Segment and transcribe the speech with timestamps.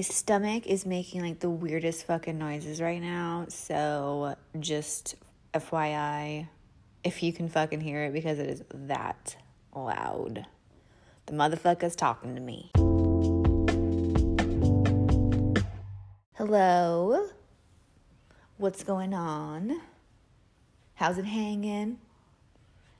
[0.00, 3.44] My stomach is making like the weirdest fucking noises right now.
[3.50, 5.14] So just
[5.52, 6.48] FYI,
[7.04, 9.36] if you can fucking hear it because it is that
[9.76, 10.46] loud.
[11.26, 12.70] The motherfucker's talking to me.
[16.34, 17.28] Hello.
[18.56, 19.82] What's going on?
[20.94, 21.98] How's it hanging?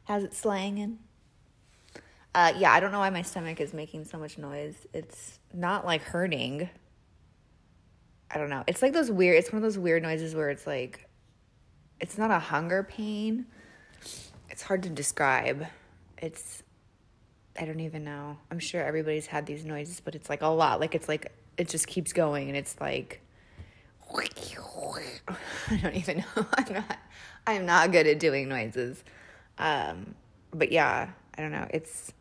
[0.05, 0.99] How's it slanging?
[2.35, 4.87] Uh, yeah, I don't know why my stomach is making so much noise.
[4.93, 6.69] It's not like hurting.
[8.33, 8.63] I don't know.
[8.67, 11.09] It's like those weird, it's one of those weird noises where it's like,
[12.01, 13.47] it's not a hunger pain.
[14.49, 15.67] It's hard to describe.
[16.19, 16.63] It's,
[17.59, 18.39] I don't even know.
[18.51, 20.81] I'm sure everybody's had these noises, but it's like a lot.
[20.81, 23.21] Like it's like, it just keeps going and it's like,
[25.71, 26.47] I don't even know.
[26.55, 26.99] I'm not,
[27.47, 29.03] I'm not good at doing noises.
[29.59, 30.15] Um,
[30.53, 31.67] but yeah, I don't know.
[31.71, 32.13] It's,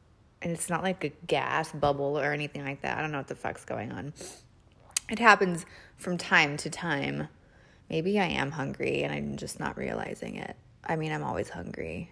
[0.42, 2.98] and it's not like a gas bubble or anything like that.
[2.98, 4.14] I don't know what the fuck's going on.
[5.10, 5.66] It happens
[6.00, 7.28] from time to time.
[7.90, 10.56] Maybe I am hungry and I'm just not realizing it.
[10.84, 12.10] I mean, I'm always hungry.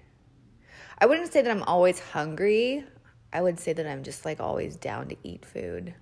[1.00, 2.84] I wouldn't say that I'm always hungry.
[3.31, 5.94] I would say that I'm just like always down to eat food.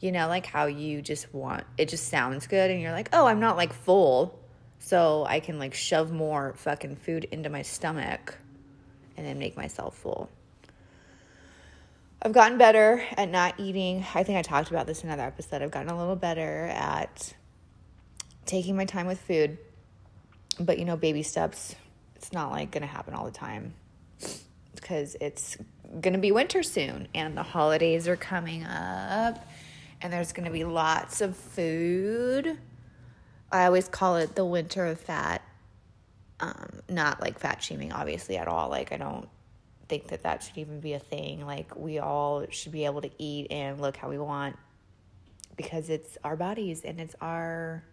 [0.00, 3.26] You know, like how you just want it just sounds good and you're like, "Oh,
[3.26, 4.38] I'm not like full."
[4.78, 8.36] So I can like shove more fucking food into my stomach
[9.16, 10.30] and then make myself full.
[12.22, 14.04] I've gotten better at not eating.
[14.14, 15.62] I think I talked about this in another episode.
[15.62, 17.34] I've gotten a little better at
[18.46, 19.58] taking my time with food.
[20.58, 21.74] But you know, baby steps.
[22.14, 23.74] It's not like going to happen all the time
[24.74, 25.56] because it's
[26.00, 29.46] going to be winter soon and the holidays are coming up
[30.00, 32.58] and there's going to be lots of food.
[33.52, 35.42] I always call it the winter of fat.
[36.40, 38.68] Um, not like fat shaming, obviously, at all.
[38.68, 39.28] Like, I don't
[39.88, 41.46] think that that should even be a thing.
[41.46, 44.56] Like, we all should be able to eat and look how we want
[45.56, 47.84] because it's our bodies and it's our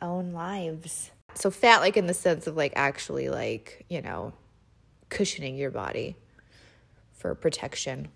[0.00, 1.10] own lives.
[1.34, 4.32] So, fat, like, in the sense of like actually, like, you know,
[5.08, 6.16] cushioning your body
[7.12, 8.08] for protection.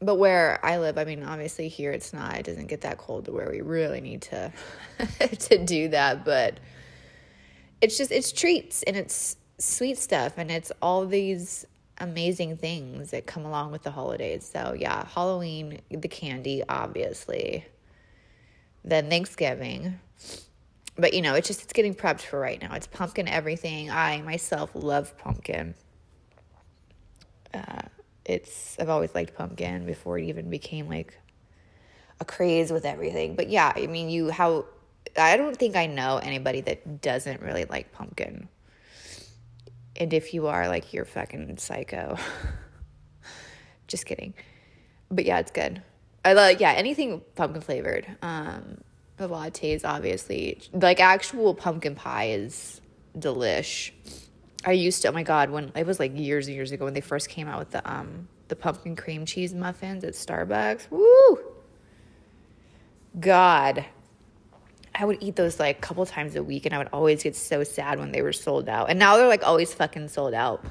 [0.00, 3.24] But where I live, I mean, obviously here it's not, it doesn't get that cold
[3.24, 4.52] to where we really need to
[5.38, 6.60] to do that, but
[7.80, 11.66] it's just it's treats and it's sweet stuff and it's all these
[11.98, 14.48] amazing things that come along with the holidays.
[14.52, 17.64] So, yeah, Halloween, the candy, obviously.
[18.84, 19.98] Then Thanksgiving.
[20.98, 22.74] But, you know, it's just, it's getting prepped for right now.
[22.74, 23.90] It's pumpkin everything.
[23.90, 25.74] I myself love pumpkin.
[27.52, 27.82] Uh,
[28.24, 31.18] it's, I've always liked pumpkin before it even became like
[32.20, 33.36] a craze with everything.
[33.36, 34.66] But yeah, I mean, you, how,
[35.16, 38.48] I don't think I know anybody that doesn't really like pumpkin.
[39.98, 42.16] And if you are, like, you're fucking psycho.
[43.86, 44.34] Just kidding.
[45.10, 45.82] But yeah, it's good.
[46.24, 48.06] I love, yeah, anything pumpkin flavored.
[48.22, 48.78] Um,
[49.16, 50.60] the lattes, obviously.
[50.72, 52.80] Like, actual pumpkin pie is
[53.18, 53.92] delish.
[54.64, 56.94] I used to, oh my God, when it was like years and years ago when
[56.94, 60.90] they first came out with the, um, the pumpkin cream cheese muffins at Starbucks.
[60.90, 61.38] Woo!
[63.18, 63.84] God,
[64.98, 67.36] I would eat those like a couple times a week and I would always get
[67.36, 68.88] so sad when they were sold out.
[68.88, 70.64] And now they're like always fucking sold out.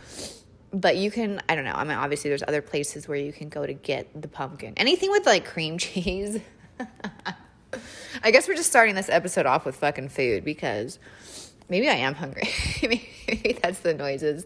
[0.74, 1.74] But you can, I don't know.
[1.74, 4.74] I mean, obviously, there's other places where you can go to get the pumpkin.
[4.78, 6.40] Anything with like cream cheese.
[8.24, 10.97] I guess we're just starting this episode off with fucking food because
[11.69, 12.50] maybe I am hungry.
[12.81, 14.46] maybe that's the noises.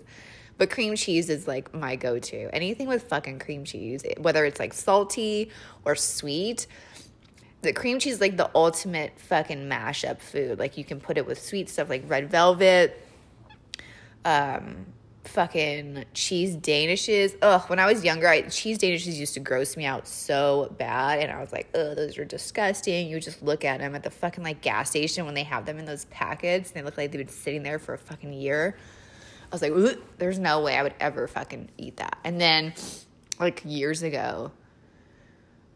[0.58, 2.54] But cream cheese is like my go to.
[2.54, 5.52] Anything with fucking cream cheese, whether it's like salty
[5.86, 6.68] or sweet
[7.62, 10.60] the cream cheese like the ultimate fucking mashup food.
[10.60, 13.02] Like you can put it with sweet stuff like red velvet,
[14.26, 14.86] um,
[15.26, 17.36] fucking cheese danishes.
[17.42, 21.20] Ugh, when I was younger, I, cheese danishes used to gross me out so bad,
[21.20, 23.08] and I was like, ugh, those are disgusting.
[23.08, 25.78] You just look at them at the fucking like gas station when they have them
[25.78, 28.78] in those packets, and they look like they've been sitting there for a fucking year.
[29.52, 29.74] I was like,
[30.18, 32.20] there's no way I would ever fucking eat that.
[32.24, 32.74] And then,
[33.40, 34.52] like years ago,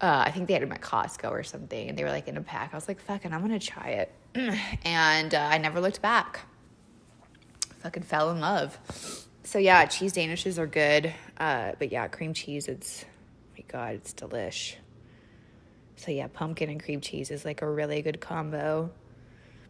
[0.04, 2.36] uh, I think they had them at Costco or something, and they were like in
[2.36, 2.72] a pack.
[2.74, 4.12] I was like, fucking, I'm gonna try it.
[4.84, 6.42] and uh, I never looked back.
[7.80, 8.78] Fucking fell in love.
[9.46, 11.14] So yeah, cheese danishes are good.
[11.38, 14.76] Uh, but yeah, cream cheese, it's, oh my God, it's delish.
[15.96, 18.92] So yeah, pumpkin and cream cheese is like a really good combo.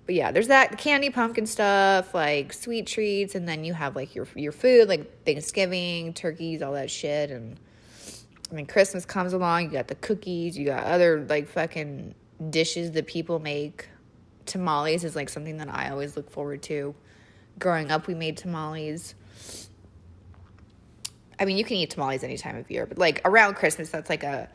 [0.07, 4.15] But yeah, there's that candy pumpkin stuff, like sweet treats, and then you have like
[4.15, 7.59] your your food, like Thanksgiving, turkeys, all that shit, and
[8.51, 12.13] I mean, Christmas comes along, you got the cookies, you got other like fucking
[12.50, 13.88] dishes that people make.
[14.45, 16.94] Tamales is like something that I always look forward to.
[17.60, 19.16] Growing up, we made tamales.
[21.40, 24.10] I mean, you can eat tamales any time of year, but like around Christmas, that's
[24.10, 24.50] like a,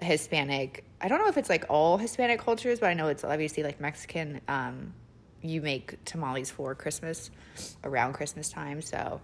[0.00, 3.64] Hispanic I don't know if it's like all Hispanic cultures, but I know it's obviously
[3.64, 4.40] like Mexican.
[4.46, 4.94] Um,
[5.42, 7.32] you make tamales for Christmas
[7.82, 9.20] around Christmas time, so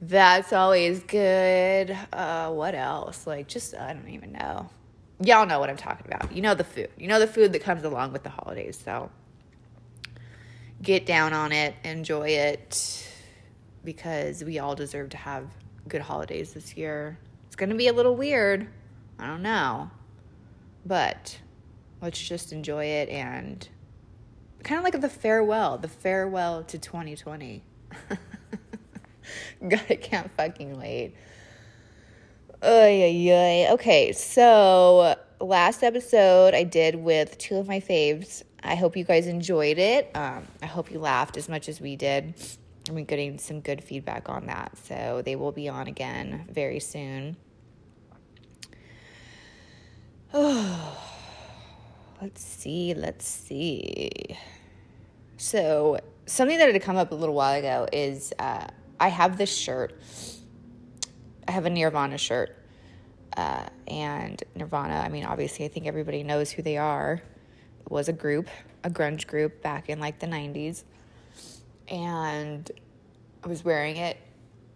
[0.00, 1.96] that's always good.
[2.12, 3.26] Uh, what else?
[3.26, 4.70] Like, just I don't even know.
[5.22, 6.34] Y'all know what I'm talking about.
[6.34, 6.88] You know the food.
[6.96, 8.80] You know the food that comes along with the holidays.
[8.82, 9.10] So
[10.82, 13.06] get down on it, enjoy it,
[13.84, 15.46] because we all deserve to have
[15.88, 17.18] good holidays this year.
[17.46, 18.68] It's gonna be a little weird.
[19.18, 19.90] I don't know.
[20.86, 21.38] But
[22.00, 23.68] let's just enjoy it and
[24.62, 27.62] kind of like the farewell, the farewell to 2020.
[29.68, 31.14] God, I can't fucking wait.
[32.62, 33.72] Oy, oy.
[33.72, 38.42] Okay, so last episode I did with two of my faves.
[38.62, 40.10] I hope you guys enjoyed it.
[40.14, 42.34] Um, I hope you laughed as much as we did.
[42.88, 44.76] I'm getting some good feedback on that.
[44.84, 47.36] So they will be on again very soon.
[50.32, 50.98] Oh,
[52.22, 54.36] let's see, let's see.
[55.36, 58.66] So, something that had come up a little while ago is uh,
[59.00, 59.98] I have this shirt.
[61.48, 62.56] I have a Nirvana shirt.
[63.36, 67.22] Uh, and Nirvana, I mean, obviously, I think everybody knows who they are.
[67.80, 68.48] It was a group,
[68.84, 70.84] a grunge group back in like the 90s.
[71.88, 72.70] And
[73.42, 74.18] I was wearing it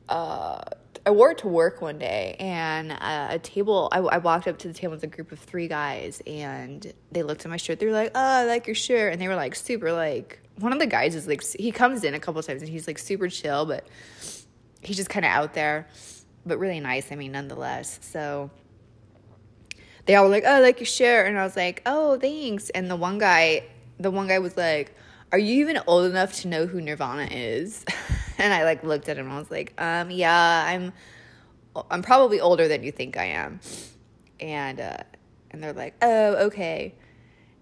[0.09, 0.61] uh,
[1.06, 3.88] I wore it to work one day, and uh, a table.
[3.93, 7.23] I, I walked up to the table with a group of three guys, and they
[7.23, 7.79] looked at my shirt.
[7.79, 10.41] They were like, "Oh, I like your shirt," and they were like super like.
[10.59, 12.99] One of the guys is like he comes in a couple times and he's like
[12.99, 13.87] super chill, but
[14.81, 15.89] he's just kind of out there,
[16.47, 17.11] but really nice.
[17.11, 17.99] I mean, nonetheless.
[18.03, 18.51] So
[20.06, 22.71] they all were like, "Oh, I like your shirt," and I was like, "Oh, thanks."
[22.71, 23.65] And the one guy,
[23.99, 24.95] the one guy was like,
[25.33, 27.85] "Are you even old enough to know who Nirvana is?"
[28.39, 30.93] and I like looked at him and I was like, um, yeah, I'm
[31.91, 33.61] I'm probably older than you think I am.
[34.41, 34.99] And uh
[35.51, 36.95] and they're like, "Oh, okay."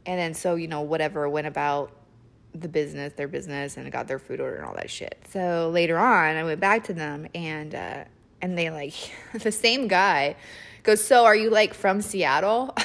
[0.05, 1.93] And then so, you know, whatever went about
[2.55, 5.25] the business, their business and got their food order and all that shit.
[5.31, 8.05] So later on, I went back to them and uh
[8.41, 8.95] and they like
[9.35, 10.37] the same guy
[10.83, 12.75] goes, "So, are you like from Seattle?"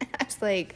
[0.00, 0.74] I was like,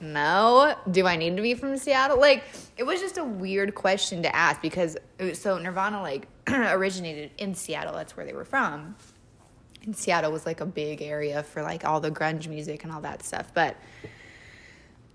[0.00, 0.76] no.
[0.90, 2.20] Do I need to be from Seattle?
[2.20, 2.44] Like,
[2.76, 4.96] it was just a weird question to ask because
[5.32, 7.94] so Nirvana like originated in Seattle.
[7.94, 8.96] That's where they were from.
[9.84, 13.00] And Seattle was like a big area for like all the grunge music and all
[13.02, 13.52] that stuff.
[13.54, 13.76] But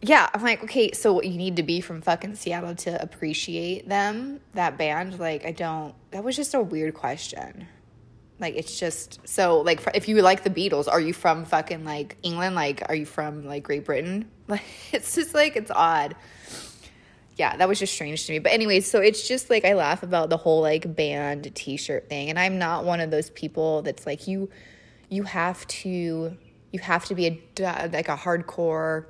[0.01, 4.40] yeah, I'm like, okay, so you need to be from fucking Seattle to appreciate them,
[4.54, 5.19] that band.
[5.19, 7.68] Like, I don't, that was just a weird question.
[8.40, 12.16] Like it's just so like if you like the Beatles, are you from fucking like
[12.24, 12.56] England?
[12.56, 14.30] Like are you from like Great Britain?
[14.50, 16.16] Like it's just like it's odd.
[17.36, 18.40] Yeah, that was just strange to me.
[18.40, 22.31] But anyways, so it's just like I laugh about the whole like band t-shirt thing
[22.31, 24.50] and I'm not one of those people that's like you
[25.10, 26.36] you have to
[26.72, 29.06] you have to be a like a hardcore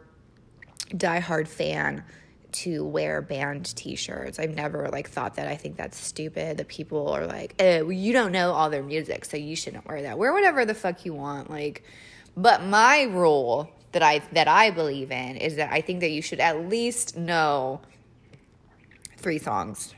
[0.96, 2.04] die-hard fan
[2.52, 4.40] to wear band t-shirts.
[4.40, 5.48] I've never like thought that.
[5.48, 6.58] I think that's stupid.
[6.58, 9.88] That people are like, "Oh, well, you don't know all their music, so you shouldn't
[9.88, 10.18] wear that.
[10.18, 11.84] Wear whatever the fuck you want." Like,
[12.36, 16.22] but my rule that I that I believe in is that I think that you
[16.22, 17.82] should at least know
[19.18, 19.94] three songs.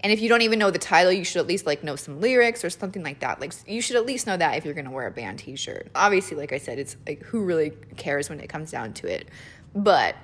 [0.00, 2.20] And if you don't even know the title, you should at least like know some
[2.20, 3.40] lyrics or something like that.
[3.40, 5.88] Like you should at least know that if you're going to wear a band t-shirt.
[5.94, 9.28] Obviously, like I said, it's like who really cares when it comes down to it.
[9.76, 10.16] But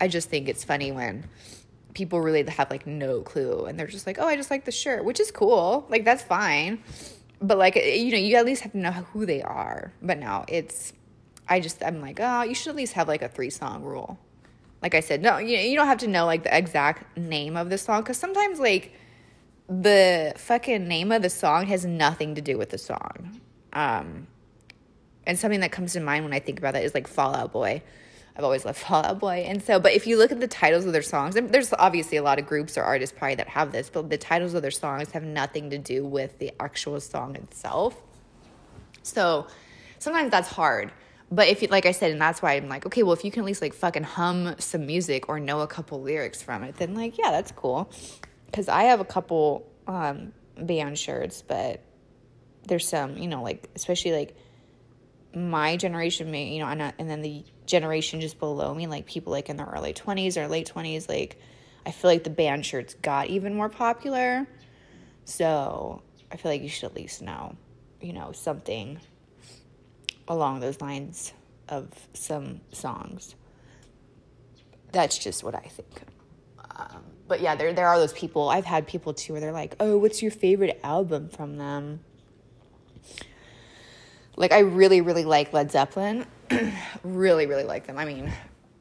[0.00, 1.28] I just think it's funny when
[1.92, 4.72] people really have like no clue and they're just like, oh, I just like the
[4.72, 5.86] shirt, which is cool.
[5.90, 6.82] Like, that's fine.
[7.42, 9.92] But like, you know, you at least have to know who they are.
[10.00, 10.94] But no, it's,
[11.46, 14.18] I just, I'm like, oh, you should at least have like a three song rule.
[14.82, 17.68] Like I said, no, you, you don't have to know like the exact name of
[17.68, 18.94] the song because sometimes like
[19.68, 23.40] the fucking name of the song has nothing to do with the song.
[23.74, 24.26] Um,
[25.26, 27.52] and something that comes to mind when I think about that is like Fall Out
[27.52, 27.82] Boy.
[28.40, 29.44] I've always loved Fall Out Boy.
[29.46, 32.16] And so, but if you look at the titles of their songs, and there's obviously
[32.16, 34.70] a lot of groups or artists probably that have this, but the titles of their
[34.70, 38.00] songs have nothing to do with the actual song itself.
[39.02, 39.46] So
[39.98, 40.90] sometimes that's hard.
[41.30, 43.30] But if you, like I said, and that's why I'm like, okay, well, if you
[43.30, 46.76] can at least like fucking hum some music or know a couple lyrics from it,
[46.76, 47.92] then like, yeah, that's cool.
[48.54, 51.82] Cause I have a couple um, band shirts, but
[52.66, 54.34] there's some, you know, like, especially like
[55.34, 59.32] my generation, may, you know, and, and then the generation just below me, like people
[59.32, 61.38] like in their early 20s or late 20s, like
[61.86, 64.46] I feel like the band shirts got even more popular.
[65.24, 67.56] So I feel like you should at least know,
[68.00, 68.98] you know, something
[70.28, 71.32] along those lines
[71.68, 73.34] of some songs.
[74.92, 76.02] That's just what I think.
[76.74, 78.48] Um, but yeah, there there are those people.
[78.48, 82.00] I've had people too where they're like, "Oh, what's your favorite album from them?"
[84.36, 86.26] Like I really really like Led Zeppelin
[87.02, 87.98] really, really like them.
[87.98, 88.32] I mean,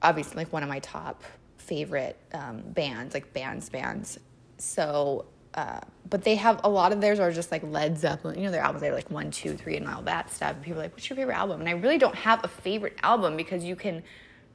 [0.01, 1.23] obviously, like one of my top
[1.57, 4.17] favorite um, bands, like bands, bands.
[4.57, 8.37] So, uh, but they have a lot of theirs are just like Led Zeppelin.
[8.37, 10.55] You know, their albums, they're like one, two, three, and all that stuff.
[10.55, 11.59] And people are like, what's your favorite album?
[11.59, 14.03] And I really don't have a favorite album because you can,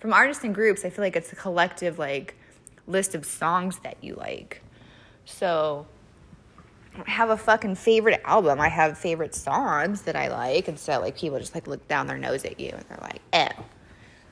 [0.01, 2.37] from artists and groups, I feel like it's a collective, like,
[2.87, 4.63] list of songs that you like.
[5.25, 5.87] So,
[7.07, 8.61] have a fucking favorite album.
[8.61, 12.07] I have favorite songs that I like, and so like people just like look down
[12.07, 13.65] their nose at you and they're like, "Oh,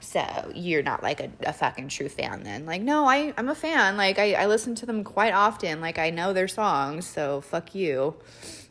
[0.01, 3.55] so you're not like a, a fucking true fan then?" Like, no, I I'm a
[3.55, 3.97] fan.
[3.97, 5.81] Like I I listen to them quite often.
[5.81, 8.15] Like I know their songs, so fuck you.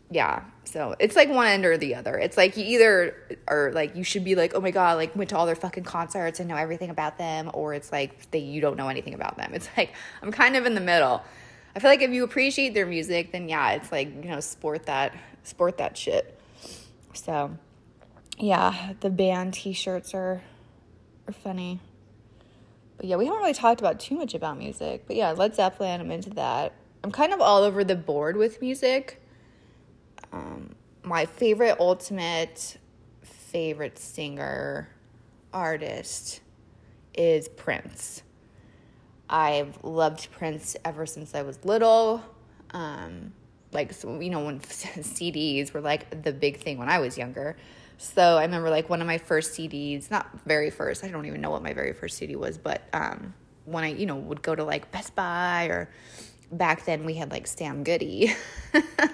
[0.09, 0.43] Yeah.
[0.65, 2.17] So it's like one end or the other.
[2.17, 5.29] It's like you either are like you should be like, oh my god, like went
[5.31, 8.61] to all their fucking concerts and know everything about them, or it's like that you
[8.61, 9.53] don't know anything about them.
[9.53, 11.23] It's like I'm kind of in the middle.
[11.75, 14.85] I feel like if you appreciate their music, then yeah, it's like, you know, sport
[14.87, 16.39] that sport that shit.
[17.13, 17.57] So
[18.37, 20.41] yeah, the band t-shirts are
[21.27, 21.79] are funny.
[22.97, 25.05] But yeah, we haven't really talked about too much about music.
[25.07, 26.73] But yeah, Led Zeppelin, I'm into that.
[27.03, 29.21] I'm kind of all over the board with music.
[30.31, 32.77] Um, my favorite ultimate
[33.21, 34.89] favorite singer
[35.51, 36.41] artist
[37.13, 38.23] is Prince.
[39.31, 42.21] I've loved Prince ever since I was little.
[42.71, 43.31] Um,
[43.71, 47.55] like, so, you know, when CDs were like the big thing when I was younger.
[47.97, 51.39] So I remember like one of my first CDs, not very first, I don't even
[51.39, 53.33] know what my very first CD was, but um,
[53.65, 55.89] when I, you know, would go to like Best Buy or
[56.51, 58.33] back then we had like Sam Goody.
[58.73, 59.09] I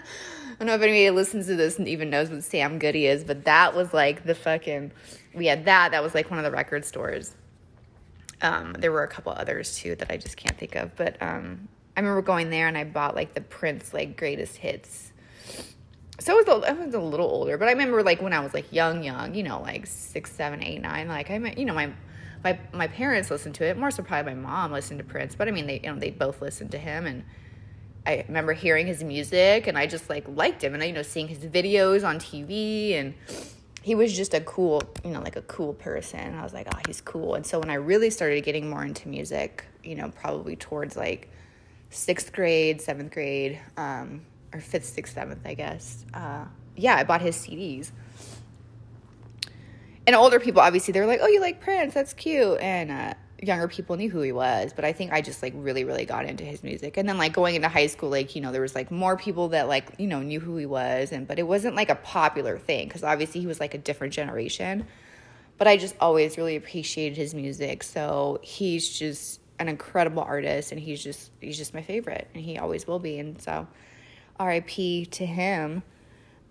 [0.58, 3.46] don't know if anybody listens to this and even knows what Sam Goody is, but
[3.46, 4.92] that was like the fucking,
[5.36, 5.92] we had that.
[5.92, 7.36] That was like one of the record stores.
[8.42, 11.68] Um, there were a couple others too that I just can't think of, but um,
[11.96, 15.12] I remember going there and I bought like the Prince like greatest hits.
[16.20, 18.40] So I was, a, I was a little older, but I remember like when I
[18.40, 21.08] was like young, young, you know, like six, seven, eight, nine.
[21.08, 21.92] Like I, you know, my
[22.44, 23.78] my my parents listened to it.
[23.78, 26.12] More so, probably my mom listened to Prince, but I mean, they you know they
[26.12, 27.24] both listened to him, and
[28.06, 31.02] I remember hearing his music, and I just like liked him, and I you know
[31.02, 33.14] seeing his videos on TV and
[33.88, 36.36] he was just a cool, you know, like a cool person.
[36.36, 37.36] I was like, oh, he's cool.
[37.36, 41.30] And so when I really started getting more into music, you know, probably towards like
[41.90, 46.04] sixth grade, seventh grade, um, or fifth, sixth, seventh, I guess.
[46.14, 46.44] Uh,
[46.76, 47.92] yeah, I bought his CDs.
[50.06, 51.94] And older people, obviously, they're like, oh, you like Prince?
[51.94, 52.60] That's cute.
[52.60, 55.84] And uh, younger people knew who he was, but I think I just like really,
[55.84, 56.98] really got into his music.
[56.98, 59.50] And then like going into high school, like, you know, there was like more people
[59.50, 61.12] that like, you know, knew who he was.
[61.12, 64.14] And, but it wasn't like a popular thing because obviously he was like a different
[64.14, 64.88] generation.
[65.58, 67.84] But I just always really appreciated his music.
[67.84, 72.58] So he's just an incredible artist and he's just, he's just my favorite and he
[72.58, 73.20] always will be.
[73.20, 73.68] And so
[74.40, 75.84] RIP to him.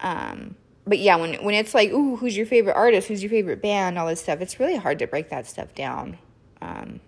[0.00, 0.55] Um,
[0.87, 3.09] but yeah, when when it's like, ooh, who's your favorite artist?
[3.09, 3.99] Who's your favorite band?
[3.99, 4.40] All this stuff.
[4.40, 6.19] It's really hard to break that stuff down
[6.60, 7.00] um,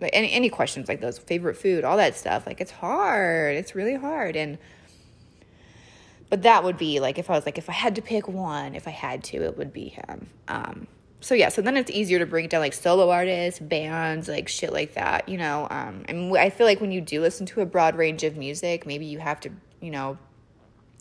[0.00, 2.46] like any any questions like those, favorite food, all that stuff.
[2.46, 3.56] Like it's hard.
[3.56, 4.36] It's really hard.
[4.36, 4.58] And
[6.28, 8.74] but that would be like if I was like if I had to pick one,
[8.74, 10.28] if I had to, it would be him.
[10.48, 10.86] Um,
[11.20, 14.72] so yeah, so then it's easier to break down like solo artists, bands, like shit
[14.72, 15.68] like that, you know.
[15.70, 18.86] Um, and I feel like when you do listen to a broad range of music,
[18.86, 20.18] maybe you have to, you know,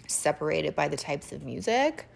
[0.07, 2.07] separate it by the types of music.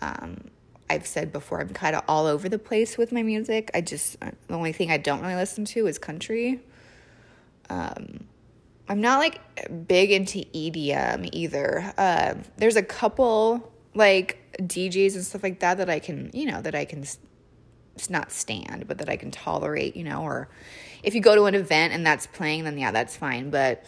[0.00, 0.50] Um,
[0.92, 3.70] I've said before, I'm kind of all over the place with my music.
[3.72, 6.60] I just, uh, the only thing I don't really listen to is country.
[7.70, 8.26] Um,
[8.88, 11.94] I'm not like big into EDM either.
[11.96, 16.60] Uh, there's a couple like DJs and stuff like that that I can, you know,
[16.60, 17.06] that I can
[18.10, 20.50] not stand, but that I can tolerate, you know, or
[21.02, 23.48] if you go to an event and that's playing, then yeah, that's fine.
[23.48, 23.86] But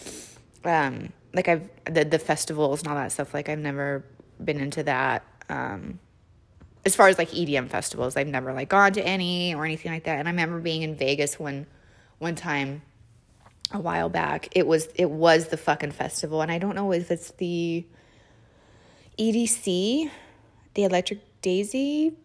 [0.65, 4.07] um, like I've the the festivals and all that stuff, like I've never
[4.43, 5.23] been into that.
[5.51, 5.99] Um,
[6.87, 10.05] as far as like EDM festivals, I've never like gone to any or anything like
[10.05, 10.19] that.
[10.19, 11.67] And I remember being in Vegas one
[12.19, 12.83] one time
[13.73, 14.49] a while back.
[14.53, 17.85] It was it was the fucking festival, and I don't know if it's the
[19.19, 20.11] EDC,
[20.75, 22.17] the Electric Daisy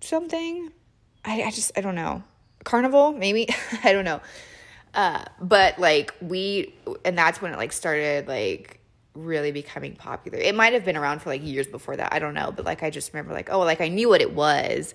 [0.00, 0.72] something.
[1.24, 2.22] I, I just I don't know.
[2.64, 3.48] Carnival, maybe.
[3.84, 4.20] I don't know.
[4.94, 8.78] Uh, but like we and that's when it like started like
[9.14, 10.38] really becoming popular.
[10.38, 12.12] It might have been around for like years before that.
[12.12, 14.34] I don't know, but like I just remember like oh, like I knew what it
[14.34, 14.94] was,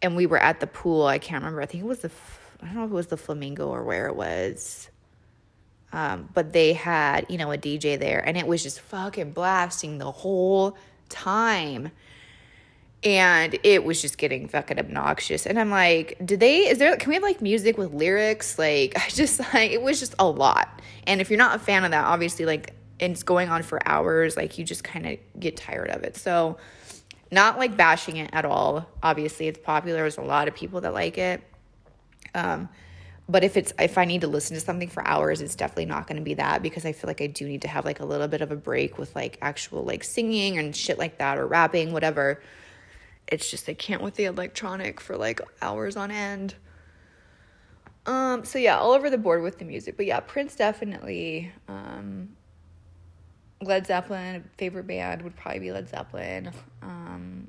[0.00, 1.06] and we were at the pool.
[1.06, 1.62] I can't remember.
[1.62, 2.10] I think it was the
[2.60, 4.88] I don't know if it was the Flamingo or where it was.
[5.94, 9.98] Um, but they had you know a DJ there, and it was just fucking blasting
[9.98, 10.76] the whole
[11.08, 11.90] time.
[13.04, 15.44] And it was just getting fucking obnoxious.
[15.44, 18.60] And I'm like, did they, is there, can we have like music with lyrics?
[18.60, 20.80] Like, I just like, it was just a lot.
[21.04, 23.80] And if you're not a fan of that, obviously, like, and it's going on for
[23.86, 26.16] hours, like you just kind of get tired of it.
[26.16, 26.58] So
[27.32, 28.86] Not like bashing it at all.
[29.02, 30.00] Obviously, it's popular.
[30.00, 31.42] There's a lot of people that like it.
[32.34, 32.68] Um,
[33.28, 36.06] but if it's if I need to listen to something for hours, it's definitely not
[36.06, 38.04] going to be that because I feel like I do need to have like a
[38.04, 41.46] little bit of a break with like actual like singing and shit like that or
[41.46, 42.42] rapping, whatever.
[43.28, 46.54] It's just I can't with the electronic for like hours on end.
[48.04, 49.96] Um, so yeah, all over the board with the music.
[49.96, 51.52] But yeah, Prince definitely.
[51.68, 52.30] Um,
[53.62, 56.50] Led Zeppelin, favorite band would probably be Led Zeppelin.
[56.82, 57.48] Um,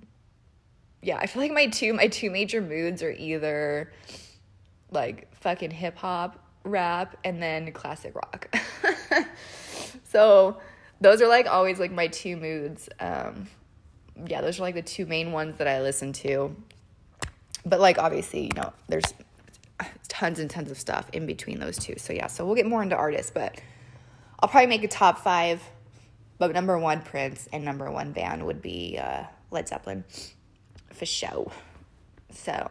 [1.01, 3.91] yeah, I feel like my two my two major moods are either
[4.91, 8.55] like fucking hip hop, rap, and then classic rock.
[10.03, 10.57] so
[11.01, 12.89] those are like always like my two moods.
[12.99, 13.47] Um,
[14.27, 16.55] yeah, those are like the two main ones that I listen to.
[17.65, 19.13] But like obviously, you know, there's
[20.07, 21.95] tons and tons of stuff in between those two.
[21.97, 23.59] So yeah, so we'll get more into artists, but
[24.39, 25.61] I'll probably make a top five.
[26.47, 30.03] But number one Prince and number one band would be uh, Led Zeppelin
[30.91, 31.51] for show.
[32.31, 32.69] So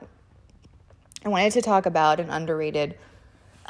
[1.25, 2.99] I wanted to talk about an underrated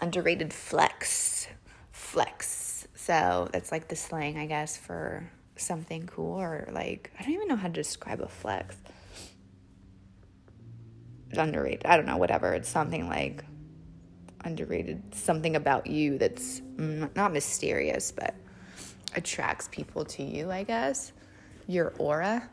[0.01, 1.47] underrated flex.
[1.93, 2.89] Flex.
[2.95, 7.49] So that's like the slang, I guess, for something cool or like I don't even
[7.49, 8.77] know how to describe a flex.
[11.33, 11.87] Underrated.
[11.87, 12.53] I don't know, whatever.
[12.55, 13.45] It's something like
[14.45, 18.35] underrated, something about you that's not mysterious, but
[19.15, 21.13] attracts people to you, I guess.
[21.67, 22.49] Your aura.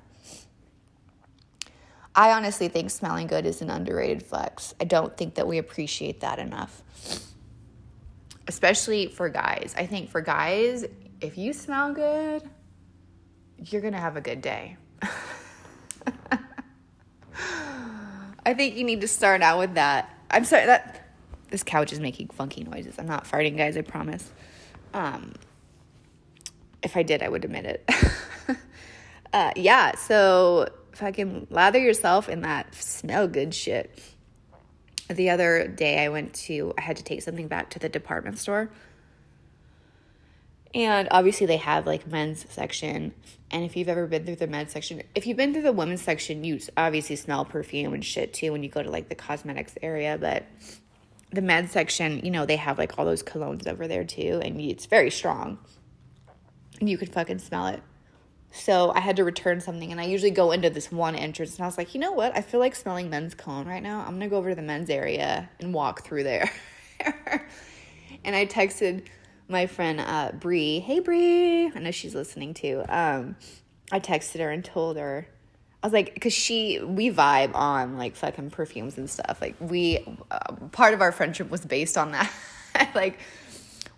[2.15, 4.73] I honestly think smelling good is an underrated flex.
[4.79, 6.81] I don't think that we appreciate that enough.
[8.47, 9.73] Especially for guys.
[9.77, 10.85] I think for guys,
[11.21, 12.49] if you smell good,
[13.57, 14.77] you're to have a good day.
[18.45, 20.13] I think you need to start out with that.
[20.31, 21.13] I'm sorry that
[21.49, 22.95] this couch is making funky noises.
[22.97, 24.31] I'm not farting, guys, I promise.
[24.93, 25.33] Um
[26.83, 27.89] if I did, I would admit it.
[29.33, 33.97] uh yeah, so fucking lather yourself in that smell good shit.
[35.09, 38.37] The other day I went to I had to take something back to the department
[38.37, 38.69] store.
[40.73, 43.13] And obviously they have like men's section.
[43.51, 46.01] And if you've ever been through the men's section, if you've been through the women's
[46.01, 49.73] section, you obviously smell perfume and shit too when you go to like the cosmetics
[49.81, 50.45] area, but
[51.31, 54.61] the men's section, you know, they have like all those colognes over there too and
[54.61, 55.57] it's very strong.
[56.79, 57.81] And you can fucking smell it.
[58.51, 61.63] So I had to return something, and I usually go into this one entrance, and
[61.63, 62.35] I was like, you know what?
[62.35, 63.99] I feel like smelling men's cologne right now.
[63.99, 66.51] I'm gonna go over to the men's area and walk through there.
[68.23, 69.05] and I texted
[69.47, 70.79] my friend uh, Bree.
[70.79, 72.83] Hey Bree, I know she's listening too.
[72.89, 73.35] Um,
[73.91, 75.27] I texted her and told her.
[75.81, 79.39] I was like, because she, we vibe on like fucking perfumes and stuff.
[79.41, 82.31] Like, we, uh, part of our friendship was based on that.
[82.95, 83.19] like,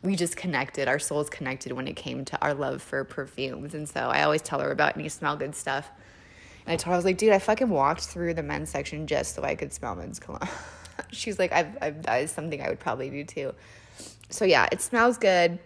[0.04, 3.74] we just connected, our souls connected when it came to our love for perfumes.
[3.74, 5.90] And so I always tell her about any smell good stuff.
[6.66, 9.06] And I told her, I was like, dude, I fucking walked through the men's section
[9.06, 10.48] just so I could smell men's cologne.
[11.12, 13.54] She's like, I've, I've, that is something I would probably do too.
[14.30, 15.60] So yeah, it smells good.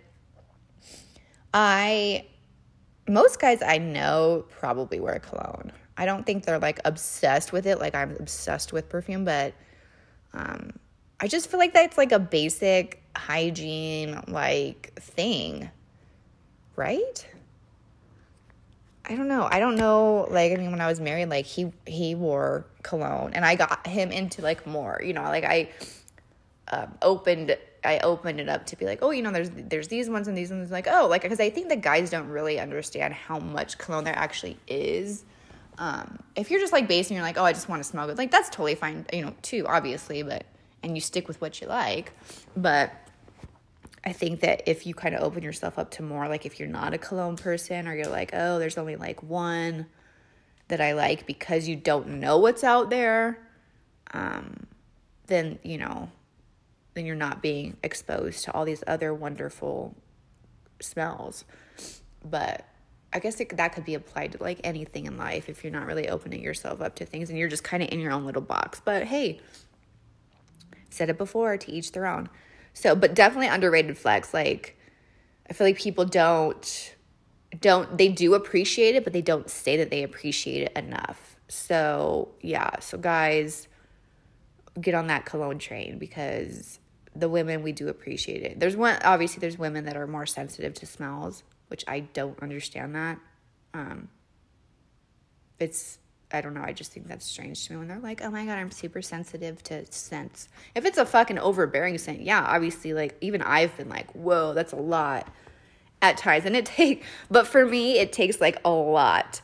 [1.54, 2.26] I,
[3.08, 5.72] most guys I know probably wear cologne.
[5.98, 9.54] I don't think they're like obsessed with it, like I'm obsessed with perfume, but
[10.34, 10.72] um,
[11.20, 15.70] I just feel like that's like a basic hygiene like thing,
[16.76, 17.28] right?
[19.08, 19.48] I don't know.
[19.50, 20.28] I don't know.
[20.30, 23.86] Like, I mean, when I was married, like he he wore cologne, and I got
[23.86, 25.02] him into like more.
[25.04, 25.70] You know, like I
[26.70, 30.10] um, opened I opened it up to be like, oh, you know, there's there's these
[30.10, 30.72] ones and these ones.
[30.72, 34.18] Like, oh, like because I think the guys don't really understand how much cologne there
[34.18, 35.24] actually is.
[35.78, 38.18] Um, if you're just like basing, you're like, oh, I just want to smell good.
[38.18, 40.46] Like that's totally fine, you know, too, obviously, but
[40.86, 42.14] and you stick with what you like.
[42.56, 42.94] But
[44.06, 46.70] I think that if you kind of open yourself up to more, like if you're
[46.70, 49.88] not a cologne person or you're like, oh, there's only like one
[50.68, 53.40] that I like because you don't know what's out there,
[54.14, 54.68] um,
[55.26, 56.10] then, you know,
[56.94, 59.96] then you're not being exposed to all these other wonderful
[60.80, 61.44] smells.
[62.24, 62.64] But
[63.12, 65.88] I guess it, that could be applied to like anything in life if you're not
[65.88, 68.42] really opening yourself up to things and you're just kind of in your own little
[68.42, 68.82] box.
[68.84, 69.40] But hey,
[70.96, 72.30] said it before to each their own.
[72.74, 74.34] So, but definitely underrated flex.
[74.34, 74.78] Like,
[75.50, 76.96] I feel like people don't,
[77.62, 81.38] don't, they do appreciate it, but they don't say that they appreciate it enough.
[81.48, 82.80] So, yeah.
[82.80, 83.68] So, guys,
[84.80, 86.80] get on that cologne train because
[87.16, 88.60] the women, we do appreciate it.
[88.60, 92.96] There's one, obviously, there's women that are more sensitive to smells, which I don't understand
[92.96, 93.20] that.
[93.74, 94.10] Um,
[95.60, 96.00] it's
[96.32, 96.64] I don't know.
[96.64, 99.02] I just think that's strange to me when they're like, "Oh my god, I'm super
[99.02, 103.90] sensitive to scents." If it's a fucking overbearing scent, yeah, obviously, like even I've been
[103.90, 105.32] like, "Whoa, that's a lot."
[106.02, 109.42] At times, and it take, but for me, it takes like a lot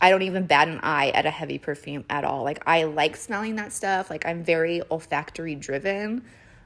[0.00, 2.44] I don't even bat an eye at a heavy perfume at all.
[2.44, 4.10] Like I like smelling that stuff.
[4.10, 6.24] Like I'm very olfactory driven.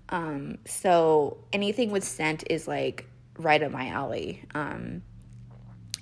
[0.08, 3.06] Um, so anything with scent is like
[3.38, 4.44] right up my alley.
[4.54, 5.02] Um,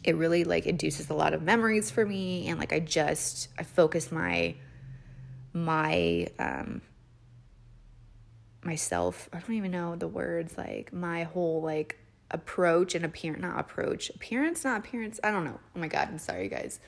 [0.05, 3.63] it really like induces a lot of memories for me and like I just I
[3.63, 4.55] focus my
[5.53, 6.81] my um
[8.65, 11.99] myself I don't even know the words like my whole like
[12.31, 15.59] approach and appearance not approach appearance not appearance I don't know.
[15.77, 16.81] Oh my god I'm sorry guys.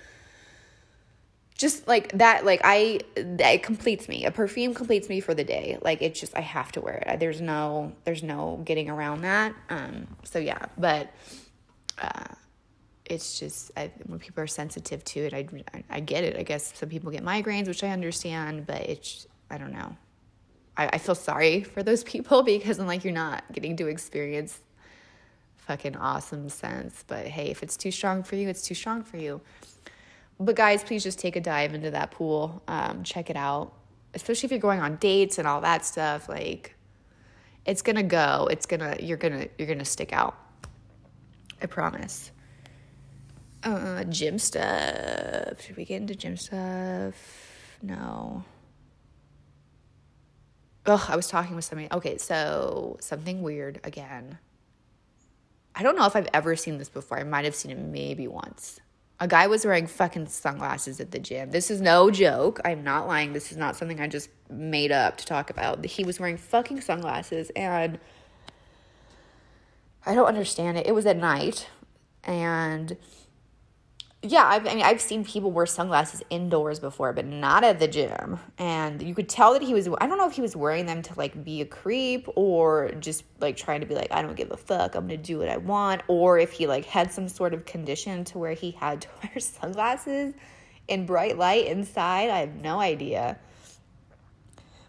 [1.58, 4.24] Just like that like i it completes me.
[4.24, 5.78] A perfume completes me for the day.
[5.82, 7.20] Like it's just i have to wear it.
[7.20, 9.54] There's no there's no getting around that.
[9.68, 11.10] Um so yeah but
[11.98, 12.34] uh
[13.12, 15.46] it's just I, when people are sensitive to it I,
[15.90, 19.58] I, get it i guess some people get migraines which i understand but it's i
[19.58, 19.96] don't know
[20.76, 24.60] I, I feel sorry for those people because i'm like you're not getting to experience
[25.56, 27.04] fucking awesome scents.
[27.06, 29.40] but hey if it's too strong for you it's too strong for you
[30.44, 32.62] but guys, please just take a dive into that pool.
[32.66, 33.72] Um, check it out,
[34.14, 36.28] especially if you're going on dates and all that stuff.
[36.28, 36.74] Like,
[37.64, 38.48] it's gonna go.
[38.50, 40.36] It's gonna you're gonna you're gonna stick out.
[41.60, 42.32] I promise.
[43.64, 45.60] Uh, gym stuff.
[45.60, 47.14] Should we get into gym stuff?
[47.80, 48.44] No.
[50.84, 51.88] Oh, I was talking with somebody.
[51.92, 54.38] Okay, so something weird again.
[55.74, 57.18] I don't know if I've ever seen this before.
[57.18, 58.80] I might have seen it maybe once.
[59.20, 61.52] A guy was wearing fucking sunglasses at the gym.
[61.52, 62.60] This is no joke.
[62.64, 63.32] I'm not lying.
[63.32, 65.84] This is not something I just made up to talk about.
[65.84, 68.00] He was wearing fucking sunglasses and
[70.04, 70.88] I don't understand it.
[70.88, 71.68] It was at night
[72.24, 72.96] and
[74.24, 78.38] yeah, I mean, I've seen people wear sunglasses indoors before, but not at the gym.
[78.56, 81.02] And you could tell that he was, I don't know if he was wearing them
[81.02, 84.52] to like be a creep or just like trying to be like, I don't give
[84.52, 86.02] a fuck, I'm gonna do what I want.
[86.06, 89.40] Or if he like had some sort of condition to where he had to wear
[89.40, 90.34] sunglasses
[90.86, 92.30] in bright light inside.
[92.30, 93.38] I have no idea.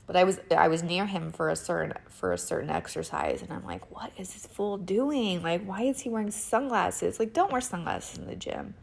[0.06, 3.52] But I was I was near him for a certain for a certain exercise and
[3.52, 5.42] I'm like, what is this fool doing?
[5.42, 7.20] Like, why is he wearing sunglasses?
[7.20, 8.76] Like, don't wear sunglasses in the gym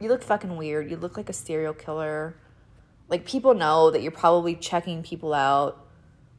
[0.00, 0.90] you look fucking weird.
[0.90, 2.36] You look like a serial killer.
[3.08, 5.86] Like people know that you're probably checking people out,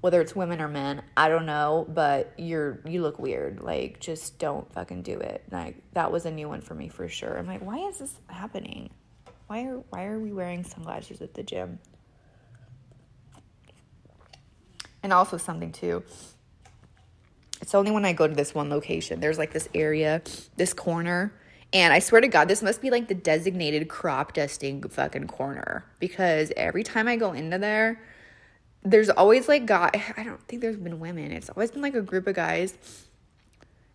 [0.01, 1.01] whether it's women or men.
[1.17, 3.61] I don't know, but you're you look weird.
[3.61, 5.43] Like just don't fucking do it.
[5.51, 7.37] Like that was a new one for me for sure.
[7.37, 8.91] I'm like, why is this happening?
[9.47, 11.79] Why are why are we wearing sunglasses at the gym?
[15.01, 16.03] And also something too.
[17.61, 19.19] It's only when I go to this one location.
[19.19, 20.21] There's like this area,
[20.55, 21.33] this corner
[21.71, 25.85] and I swear to God, this must be like the designated crop dusting fucking corner
[25.99, 28.01] because every time I go into there,
[28.83, 29.91] there's always like guy.
[30.17, 31.31] I don't think there's been women.
[31.31, 32.77] It's always been like a group of guys.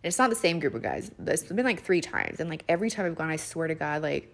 [0.03, 1.11] It's not the same group of guys.
[1.25, 4.03] It's been like three times, and like every time I've gone, I swear to God,
[4.03, 4.31] like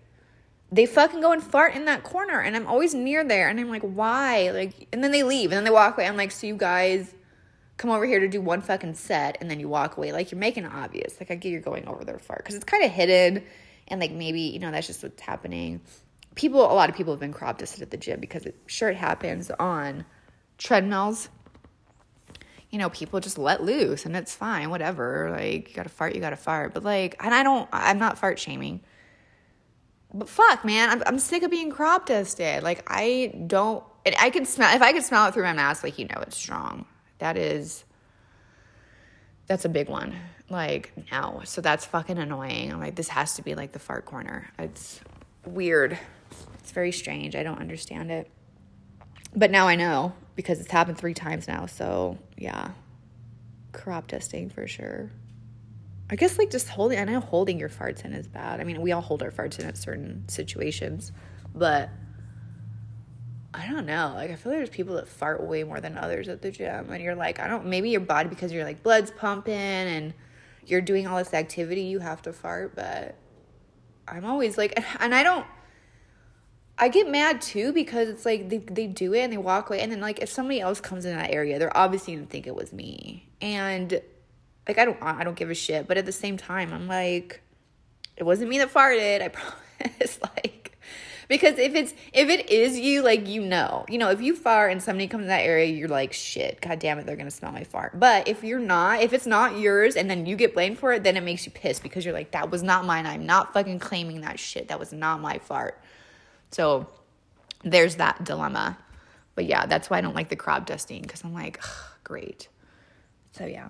[0.69, 3.69] they fucking go and fart in that corner, and I'm always near there, and I'm
[3.69, 4.51] like, why?
[4.51, 6.07] Like, and then they leave, and then they walk away.
[6.07, 7.13] I'm like, so you guys
[7.81, 10.11] come over here to do one fucking set and then you walk away.
[10.11, 11.19] Like you're making it obvious.
[11.19, 13.43] Like I get you're going over there far because it's kind of hidden
[13.87, 15.81] and like maybe you know that's just what's happening.
[16.35, 18.89] People, a lot of people have been crop dusted at the gym because it sure
[18.89, 20.05] it happens on
[20.59, 21.29] treadmills.
[22.69, 25.29] You know, people just let loose and it's fine, whatever.
[25.31, 26.75] Like you gotta fart, you gotta fart.
[26.75, 28.81] But like, and I don't, I'm not fart shaming.
[30.13, 32.61] But fuck, man, I'm, I'm sick of being crop dusted.
[32.61, 33.83] Like I don't,
[34.19, 36.37] I can smell if I could smell it through my mask, like you know it's
[36.37, 36.85] strong.
[37.21, 37.85] That is
[39.45, 40.15] that's a big one.
[40.49, 41.41] Like, no.
[41.45, 42.73] So that's fucking annoying.
[42.73, 44.49] I'm like, this has to be like the fart corner.
[44.57, 44.99] It's
[45.45, 45.99] weird.
[46.59, 47.35] It's very strange.
[47.35, 48.29] I don't understand it.
[49.35, 51.67] But now I know because it's happened three times now.
[51.67, 52.71] So yeah.
[53.71, 55.11] Crop dusting for sure.
[56.09, 58.59] I guess like just holding I know holding your farts in is bad.
[58.59, 61.11] I mean, we all hold our farts in at certain situations,
[61.53, 61.89] but
[63.53, 64.13] I don't know.
[64.15, 66.89] Like I feel like there's people that fart way more than others at the gym,
[66.89, 67.65] and you're like, I don't.
[67.65, 70.13] Maybe your body because you're like blood's pumping and
[70.65, 72.75] you're doing all this activity, you have to fart.
[72.75, 73.15] But
[74.07, 75.45] I'm always like, and I don't.
[76.77, 79.81] I get mad too because it's like they they do it and they walk away,
[79.81, 82.55] and then like if somebody else comes in that area, they're obviously gonna think it
[82.55, 84.01] was me, and
[84.67, 85.87] like I don't I don't give a shit.
[85.87, 87.41] But at the same time, I'm like,
[88.15, 89.21] it wasn't me that farted.
[89.21, 89.27] I
[89.79, 90.19] promise.
[90.21, 90.60] like
[91.31, 93.85] because if it's if it is you like you know.
[93.87, 96.79] You know if you fart and somebody comes in that area you're like shit god
[96.79, 97.97] damn it they're gonna smell my fart.
[97.97, 101.03] But if you're not if it's not yours and then you get blamed for it
[101.03, 103.05] then it makes you pissed because you're like that was not mine.
[103.05, 104.67] I'm not fucking claiming that shit.
[104.67, 105.81] That was not my fart.
[106.51, 106.87] So
[107.63, 108.77] there's that dilemma.
[109.33, 111.63] But yeah that's why i don't like the crop dusting because i'm like
[112.03, 112.49] great.
[113.31, 113.69] So yeah.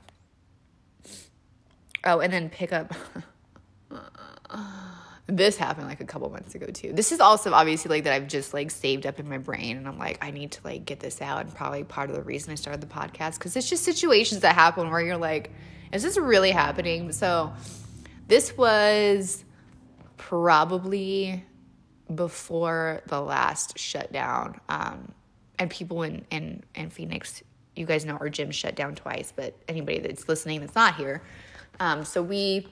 [2.04, 2.92] Oh and then pick up
[5.32, 6.92] this happened like a couple months ago too.
[6.92, 9.88] This is also obviously like that I've just like saved up in my brain and
[9.88, 12.52] I'm like I need to like get this out and probably part of the reason
[12.52, 15.52] I started the podcast cuz it's just situations that happen where you're like
[15.94, 17.12] is this really happening?
[17.12, 17.54] So
[18.28, 19.44] this was
[20.18, 21.44] probably
[22.14, 24.60] before the last shutdown.
[24.70, 25.14] Um,
[25.60, 27.44] and people in, in, in Phoenix,
[27.76, 31.22] you guys know our gym shut down twice, but anybody that's listening that's not here.
[31.80, 32.68] Um, so we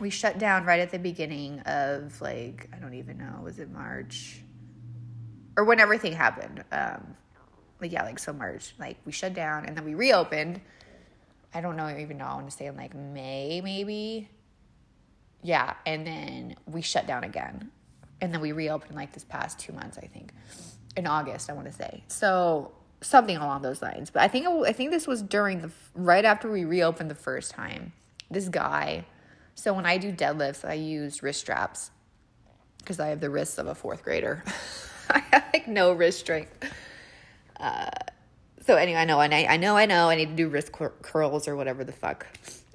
[0.00, 3.70] we shut down right at the beginning of like I don't even know was it
[3.70, 4.42] March
[5.56, 6.64] or when everything happened.
[6.70, 7.16] Um,
[7.80, 8.74] like yeah, like so March.
[8.78, 10.60] Like we shut down and then we reopened.
[11.54, 12.26] I don't know even know.
[12.26, 14.28] I want to say in like May maybe.
[15.42, 17.70] Yeah, and then we shut down again,
[18.20, 20.32] and then we reopened like this past two months I think,
[20.96, 22.02] in August I want to say.
[22.08, 24.10] So something along those lines.
[24.10, 27.52] But I think I think this was during the right after we reopened the first
[27.52, 27.92] time.
[28.30, 29.06] This guy
[29.58, 31.90] so when I do deadlifts, I use wrist straps
[32.78, 34.44] because I have the wrists of a fourth grader.
[35.10, 36.64] I have like no wrist strength.
[37.58, 37.90] Uh,
[38.64, 40.70] so anyway, I know, and I, I know, I know, I need to do wrist
[40.70, 42.24] cur- curls or whatever the fuck.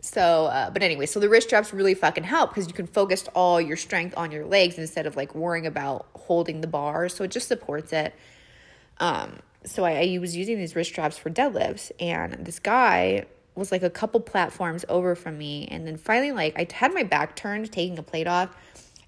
[0.02, 3.30] So, uh, but anyway, so the wrist straps really fucking help because you can focus
[3.34, 7.08] all your strength on your legs instead of like worrying about holding the bar.
[7.08, 8.14] So it just supports it.
[8.98, 13.24] Um, so I, I was using these wrist straps for deadlifts, and this guy
[13.56, 15.68] was like a couple platforms over from me.
[15.70, 18.56] And then finally, like, I had my back turned, taking a plate off.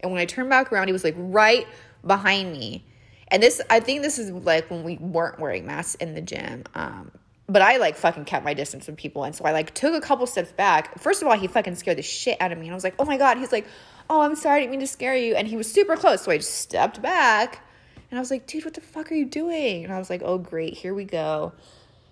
[0.02, 1.68] And when I turned back around, he was like right
[2.06, 2.84] behind me.
[3.30, 6.64] And this, I think this is like when we weren't wearing masks in the gym.
[6.76, 7.12] Um,
[7.48, 9.24] but I like fucking kept my distance from people.
[9.24, 11.00] And so I like took a couple steps back.
[11.00, 12.66] First of all, he fucking scared the shit out of me.
[12.66, 13.38] And I was like, oh my God.
[13.38, 13.68] He's like,
[14.10, 14.58] oh, I'm sorry.
[14.58, 15.36] I didn't mean to scare you.
[15.36, 16.22] And he was super close.
[16.22, 17.62] So I just stepped back.
[18.10, 19.84] And I was like, dude, what the fuck are you doing?
[19.84, 20.76] And I was like, oh, great.
[20.76, 21.54] Here we go.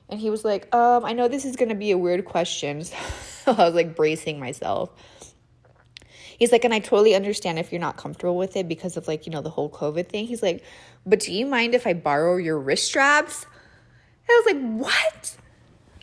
[0.10, 2.84] And he was like, um, I know this is going to be a weird question.
[3.44, 4.90] So I was like bracing myself.
[6.40, 9.26] He's like, and I totally understand if you're not comfortable with it because of like,
[9.26, 10.28] you know, the whole COVID thing.
[10.28, 10.64] He's like,
[11.06, 13.44] but do you mind if I borrow your wrist straps?
[13.44, 15.38] And I was like, what?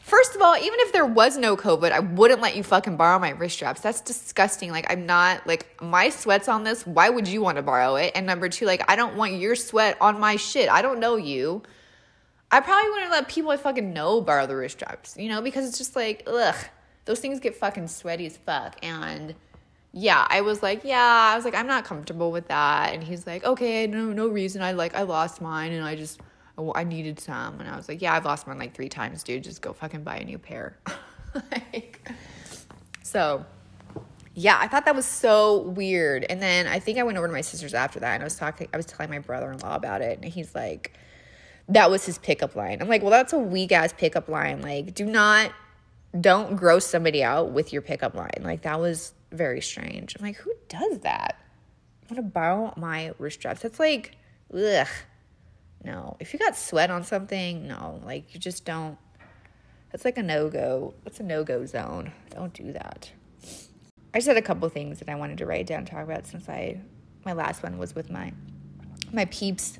[0.02, 3.18] First of all, even if there was no COVID, I wouldn't let you fucking borrow
[3.18, 3.80] my wrist straps.
[3.80, 4.70] That's disgusting.
[4.70, 6.84] Like, I'm not, like, my sweat's on this.
[6.84, 8.12] Why would you want to borrow it?
[8.14, 10.68] And number two, like, I don't want your sweat on my shit.
[10.68, 11.62] I don't know you.
[12.52, 15.68] I probably wouldn't let people I fucking know borrow the wrist straps, you know, because
[15.68, 16.56] it's just like, ugh,
[17.04, 18.76] those things get fucking sweaty as fuck.
[18.82, 19.34] And
[19.92, 22.92] yeah, I was like, yeah, I was like, I'm not comfortable with that.
[22.92, 24.62] And he's like, okay, no, no reason.
[24.62, 26.20] I like, I lost mine and I just,
[26.74, 27.60] I needed some.
[27.60, 29.44] And I was like, yeah, I've lost mine like three times, dude.
[29.44, 30.76] Just go fucking buy a new pair.
[31.52, 32.08] like,
[33.02, 33.44] so
[34.34, 36.26] yeah, I thought that was so weird.
[36.28, 38.36] And then I think I went over to my sister's after that and I was
[38.36, 40.18] talking, I was telling my brother in law about it.
[40.20, 40.96] And he's like,
[41.70, 42.78] that was his pickup line.
[42.80, 44.60] I'm like, well, that's a weak ass pickup line.
[44.60, 45.52] Like, do not,
[46.20, 48.40] don't gross somebody out with your pickup line.
[48.42, 50.16] Like, that was very strange.
[50.18, 51.38] I'm like, who does that?
[52.14, 53.62] To borrow my wrist straps.
[53.62, 54.16] That's like,
[54.52, 54.88] ugh.
[55.84, 56.16] No.
[56.18, 58.00] If you got sweat on something, no.
[58.04, 58.98] Like, you just don't.
[59.92, 60.94] That's like a no go.
[61.04, 62.12] That's a no go zone.
[62.30, 63.12] Don't do that.
[64.12, 66.48] I just had a couple things that I wanted to write down, talk about since
[66.48, 66.80] I,
[67.24, 68.32] my last one was with my,
[69.12, 69.78] my peeps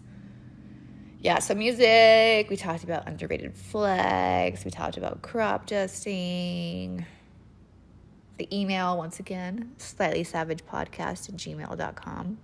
[1.22, 7.04] yeah, so music, we talked about underrated flags, we talked about crop dusting.
[8.38, 12.38] The email, once again, slightly savage podcast at gmail.com.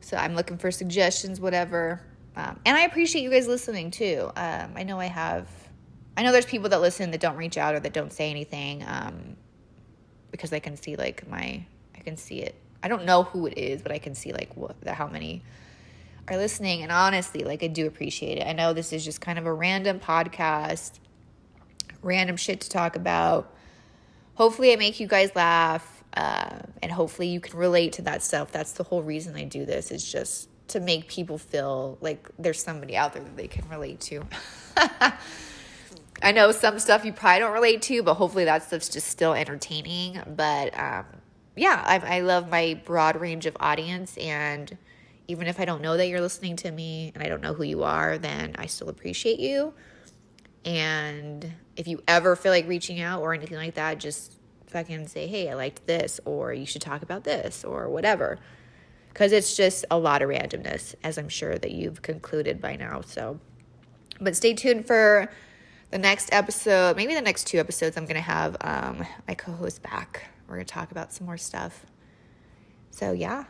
[0.00, 2.00] So I'm looking for suggestions, whatever.
[2.36, 4.30] Um, and I appreciate you guys listening too.
[4.36, 5.48] Um, I know I have,
[6.16, 8.84] I know there's people that listen that don't reach out or that don't say anything
[8.86, 9.36] um,
[10.30, 11.64] because I can see like my,
[11.96, 12.54] I can see it.
[12.84, 15.42] I don't know who it is, but I can see like what, the, how many
[16.28, 16.82] are listening.
[16.82, 18.46] And honestly, like I do appreciate it.
[18.46, 20.98] I know this is just kind of a random podcast,
[22.02, 23.54] random shit to talk about.
[24.34, 28.50] Hopefully, I make you guys laugh, uh, and hopefully, you can relate to that stuff.
[28.50, 29.90] That's the whole reason I do this.
[29.90, 34.00] Is just to make people feel like there's somebody out there that they can relate
[34.00, 34.22] to.
[36.22, 39.32] I know some stuff you probably don't relate to, but hopefully that stuff's just still
[39.32, 40.20] entertaining.
[40.26, 41.06] But um,
[41.56, 44.76] yeah, I, I love my broad range of audience and
[45.30, 47.62] even if I don't know that you're listening to me and I don't know who
[47.62, 49.72] you are, then I still appreciate you.
[50.64, 54.34] And if you ever feel like reaching out or anything like that, just
[54.66, 58.38] fucking say, hey, I liked this, or you should talk about this, or whatever.
[59.08, 63.00] Because it's just a lot of randomness, as I'm sure that you've concluded by now.
[63.00, 63.38] So,
[64.20, 65.30] but stay tuned for
[65.90, 67.96] the next episode, maybe the next two episodes.
[67.96, 70.26] I'm going to have um, my co host back.
[70.46, 71.86] We're going to talk about some more stuff.
[72.90, 73.44] So, yeah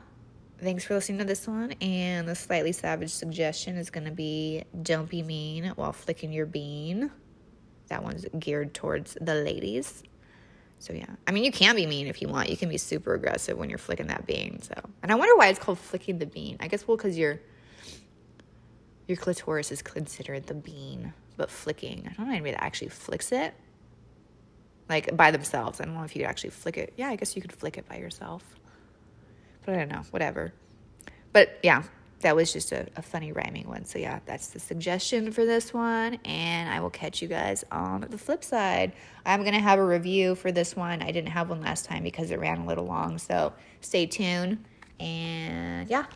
[0.61, 1.73] thanks for listening to this one.
[1.81, 6.47] And the slightly savage suggestion is going to be don't be mean while flicking your
[6.47, 7.11] bean.
[7.89, 10.03] That one's geared towards the ladies.
[10.79, 12.49] So yeah, I mean, you can be mean if you want.
[12.49, 14.63] You can be super aggressive when you're flicking that bean.
[14.63, 16.57] So, and I wonder why it's called flicking the bean.
[16.61, 17.41] I guess well, because your
[19.07, 22.09] your clitoris is considered the bean, but flicking.
[22.09, 23.53] I don't know anybody that actually flicks it,
[24.89, 25.81] like by themselves.
[25.81, 26.95] I don't know if you could actually flick it.
[26.97, 28.43] Yeah, I guess you could flick it by yourself.
[29.71, 30.03] I don't know.
[30.11, 30.53] Whatever.
[31.33, 31.85] But yeah,
[32.21, 33.85] that was just a, a, funny rhyming one.
[33.85, 36.19] So, yeah, that's the suggestion for this one.
[36.25, 38.93] And I will catch you guys on the flip side.
[39.25, 41.03] I'm going to have a review for this one.
[41.03, 43.19] I didn't have one last time because it ran a little long.
[43.19, 44.65] So, stay tuned.
[44.99, 46.07] And yeah,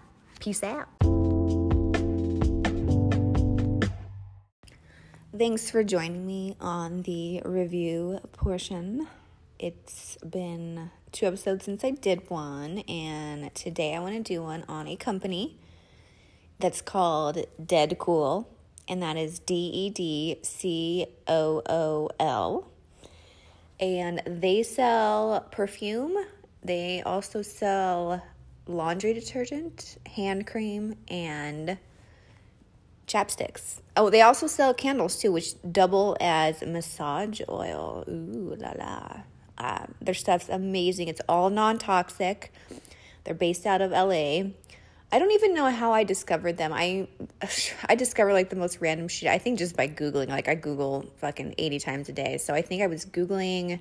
[0.41, 0.89] peace out.
[5.37, 9.09] Thanks for joining me on the review portion.
[9.59, 14.65] It's been two episodes since I did one, and today I want to do one
[14.69, 15.57] on a company
[16.59, 18.47] that's called Dedcool,
[18.89, 22.69] and that is D E D C O O L.
[23.79, 26.17] And they sell perfume,
[26.65, 28.21] they also sell
[28.67, 31.79] laundry detergent, hand cream, and
[33.07, 33.81] chapsticks.
[33.97, 38.03] Oh, they also sell candles too, which double as massage oil.
[38.09, 39.21] Ooh la la.
[39.57, 41.09] Uh, their stuff's amazing.
[41.09, 42.53] It's all non toxic.
[43.25, 44.51] They're based out of LA.
[45.13, 46.73] I don't even know how I discovered them.
[46.73, 47.07] I
[47.89, 49.29] I discovered like the most random shit.
[49.29, 50.29] I think just by googling.
[50.29, 52.39] Like I Google fucking 80 times a day.
[52.39, 53.81] So I think I was googling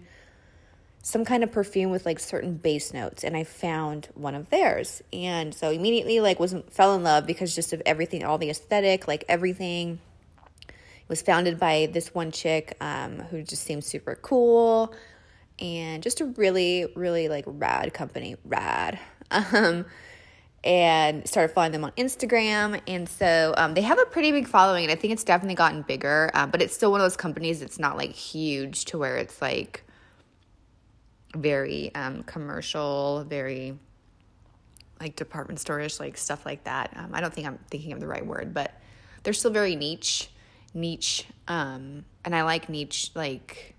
[1.05, 5.01] some kind of perfume with like certain base notes and I found one of theirs.
[5.11, 9.07] And so immediately like was fell in love because just of everything, all the aesthetic,
[9.07, 9.99] like everything.
[10.69, 14.93] It was founded by this one chick um, who just seemed super cool
[15.59, 18.99] and just a really really like rad company, rad.
[19.31, 19.85] Um
[20.63, 22.79] and started following them on Instagram.
[22.87, 25.81] And so um, they have a pretty big following, and I think it's definitely gotten
[25.81, 26.31] bigger.
[26.33, 29.41] Um, but it's still one of those companies that's not like huge to where it's
[29.41, 29.83] like
[31.35, 33.77] very um, commercial, very
[34.99, 36.93] like department store-ish, like stuff like that.
[36.95, 38.73] Um, I don't think I'm thinking of the right word, but
[39.23, 40.29] they're still very niche,
[40.73, 41.25] niche.
[41.47, 43.72] Um, and I like niche like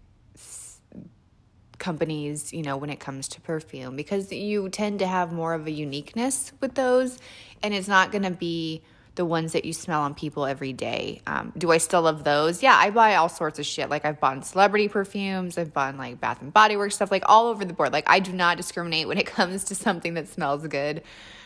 [1.84, 5.66] companies, you know, when it comes to perfume because you tend to have more of
[5.66, 7.18] a uniqueness with those
[7.62, 8.82] and it's not going to be
[9.16, 11.20] the ones that you smell on people every day.
[11.26, 12.62] Um, do I still love those?
[12.62, 13.90] Yeah, I buy all sorts of shit.
[13.90, 17.48] Like I've bought celebrity perfumes, I've bought like Bath and Body Works stuff, like all
[17.48, 17.92] over the board.
[17.92, 21.02] Like I do not discriminate when it comes to something that smells good.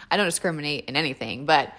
[0.08, 1.72] I don't discriminate in anything, but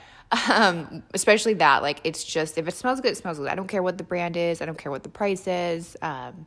[0.49, 1.81] um, especially that.
[1.81, 3.47] Like it's just if it smells good, it smells good.
[3.47, 4.61] I don't care what the brand is.
[4.61, 5.95] I don't care what the price is.
[6.01, 6.45] Um,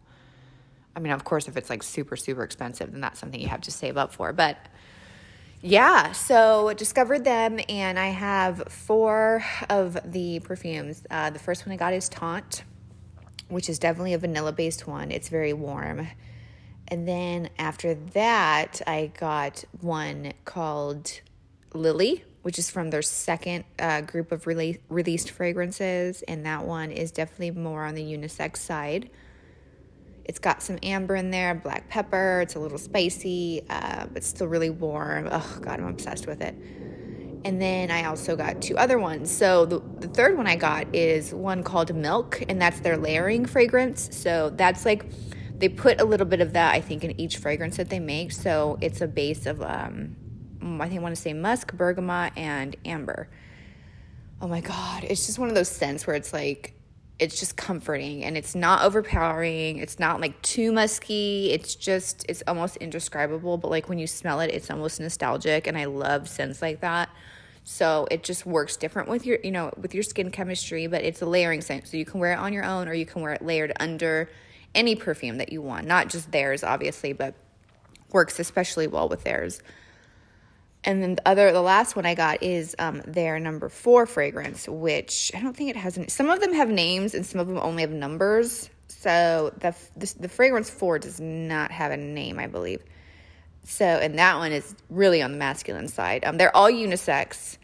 [0.95, 3.63] I mean, of course, if it's like super, super expensive, then that's something you have
[3.63, 4.33] to save up for.
[4.33, 4.59] But
[5.63, 11.05] yeah, so discovered them, and I have four of the perfumes.
[11.11, 12.65] Uh, the first one I got is Taunt,
[13.49, 15.11] which is definitely a vanilla based one.
[15.13, 16.09] It's very warm.
[16.89, 21.21] And then after that, I got one called
[21.73, 26.23] Lily, which is from their second uh, group of rele- released fragrances.
[26.23, 29.11] And that one is definitely more on the unisex side.
[30.25, 32.41] It's got some amber in there, black pepper.
[32.43, 35.29] It's a little spicy, uh, but still really warm.
[35.31, 36.55] Oh, God, I'm obsessed with it.
[37.45, 39.31] And then I also got two other ones.
[39.31, 43.47] So the, the third one I got is one called Milk, and that's their layering
[43.47, 44.17] fragrance.
[44.17, 45.05] So that's like
[45.59, 48.31] they put a little bit of that, I think, in each fragrance that they make.
[48.31, 50.17] So it's a base of, um,
[50.81, 53.29] I think I want to say musk, bergamot, and amber.
[54.41, 55.05] Oh my God.
[55.05, 56.75] It's just one of those scents where it's like,
[57.19, 59.79] it's just comforting and it's not overpowering.
[59.79, 61.51] It's not like too musky.
[61.53, 63.59] It's just, it's almost indescribable.
[63.59, 65.67] But like when you smell it, it's almost nostalgic.
[65.67, 67.11] And I love scents like that.
[67.65, 71.23] So it just works different with your, you know, with your skin chemistry, but it's
[71.23, 71.87] a layering scent.
[71.87, 74.29] So you can wear it on your own or you can wear it layered under
[74.75, 75.87] any perfume that you want.
[75.87, 77.35] Not just theirs, obviously, but
[78.11, 79.63] works especially well with theirs.
[80.85, 84.69] And then the other, the last one I got is um, their number four fragrance,
[84.69, 85.97] which I don't think it has.
[85.97, 88.69] Any, some of them have names and some of them only have numbers.
[88.89, 92.83] So the, the the fragrance four does not have a name, I believe.
[93.65, 96.25] So and that one is really on the masculine side.
[96.25, 97.59] Um, they're all unisex,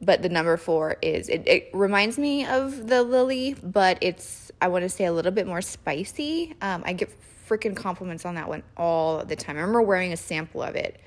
[0.00, 4.68] but the number four is it, it reminds me of the lily, but it's I
[4.68, 6.54] want to say a little bit more spicy.
[6.62, 7.10] Um, I get
[7.48, 9.56] freaking compliments on that one all the time.
[9.56, 11.00] I remember wearing a sample of it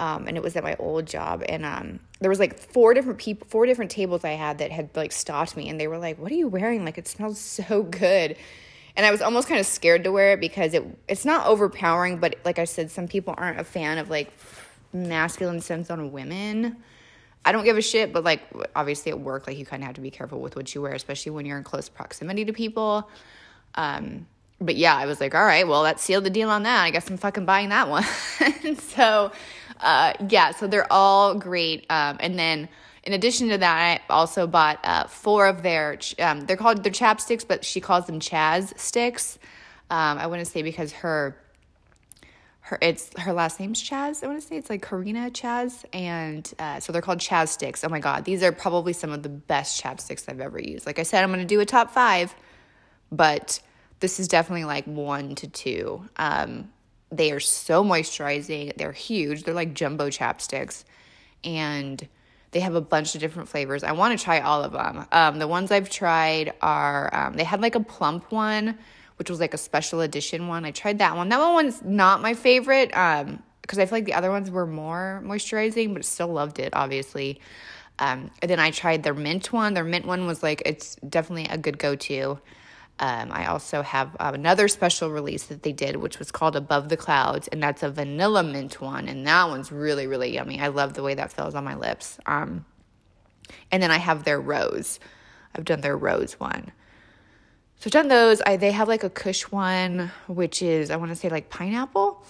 [0.00, 3.18] um, and it was at my old job and um, there was like four different
[3.18, 6.18] people four different tables i had that had like stopped me and they were like
[6.18, 7.38] what are you wearing like it smells
[7.68, 8.34] so good
[8.96, 12.16] and i was almost kind of scared to wear it because it it's not overpowering
[12.16, 14.32] but like i said some people aren't a fan of like
[14.92, 16.76] masculine scents on women
[17.44, 18.42] i don't give a shit but like
[18.74, 20.94] obviously at work like you kind of have to be careful with what you wear
[20.94, 23.08] especially when you're in close proximity to people
[23.76, 24.26] um,
[24.60, 26.84] but yeah, I was like, all right, well, that sealed the deal on that.
[26.84, 28.04] I guess I'm fucking buying that one.
[28.76, 29.32] so,
[29.82, 31.86] uh, yeah, so they're all great.
[31.90, 32.68] Um, and then
[33.04, 36.92] in addition to that, I also bought uh, four of their, um, they're called, they're
[36.92, 39.38] chapsticks, but she calls them Chaz sticks.
[39.90, 41.36] Um, I want to say because her,
[42.60, 44.22] her, it's her last name's Chaz.
[44.22, 47.82] I want to say it's like Carina Chaz, and uh, so they're called Chaz sticks.
[47.82, 50.86] Oh my god, these are probably some of the best chapsticks I've ever used.
[50.86, 52.32] Like I said, I'm going to do a top five,
[53.10, 53.60] but
[53.98, 56.04] this is definitely like one to two.
[56.16, 56.70] Um,
[57.10, 58.76] they are so moisturizing.
[58.76, 59.44] They're huge.
[59.44, 60.84] They're like jumbo chapsticks.
[61.42, 62.06] And
[62.52, 63.84] they have a bunch of different flavors.
[63.84, 65.06] I want to try all of them.
[65.12, 68.78] Um, the ones I've tried are, um, they had like a plump one,
[69.16, 70.64] which was like a special edition one.
[70.64, 71.28] I tried that one.
[71.28, 74.66] That one was not my favorite because um, I feel like the other ones were
[74.66, 77.40] more moisturizing, but still loved it, obviously.
[77.98, 79.74] Um, and then I tried their mint one.
[79.74, 82.40] Their mint one was like, it's definitely a good go to.
[83.00, 86.90] Um, I also have uh, another special release that they did, which was called Above
[86.90, 90.60] the Clouds, and that's a vanilla mint one, and that one's really, really yummy.
[90.60, 92.18] I love the way that feels on my lips.
[92.26, 92.66] Um,
[93.72, 95.00] and then I have their rose.
[95.54, 96.72] I've done their rose one.
[97.76, 98.42] So I've done those.
[98.42, 102.22] I they have like a Kush one, which is I want to say like pineapple,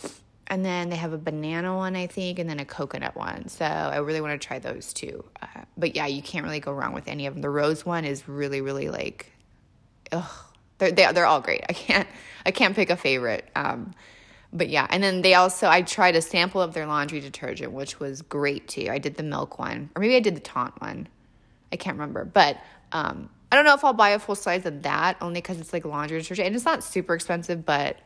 [0.47, 3.49] and then they have a banana one, I think, and then a coconut one.
[3.49, 5.25] So I really want to try those too.
[5.43, 7.43] Uh, but yeah, you can't really go wrong with any of them.
[7.43, 9.33] The rose one is really, really like,
[10.13, 10.47] ugh
[10.81, 11.63] they're they, they are all great.
[11.69, 12.09] I can't
[12.47, 13.49] I can't pick a favorite.
[13.55, 13.95] Um,
[14.53, 18.01] but yeah, and then they also I tried a sample of their laundry detergent, which
[18.01, 18.89] was great too.
[18.91, 21.07] I did the milk one, or maybe I did the taunt one.
[21.73, 22.59] I can't remember, but
[22.91, 25.73] um, I don't know if I'll buy a full size of that only because it's
[25.73, 27.99] like laundry detergent and it's not super expensive, but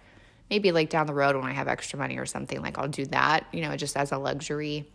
[0.50, 3.06] maybe like down the road when I have extra money or something, like I'll do
[3.06, 4.86] that, you know, just as a luxury.